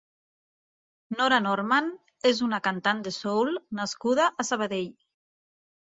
Nora 1.17 1.37
Norman 1.47 1.91
és 2.31 2.41
una 2.47 2.61
cantant 2.71 3.05
de 3.11 3.17
soul 3.21 3.55
nascuda 3.83 4.31
a 4.45 4.51
Sabadell. 4.53 4.93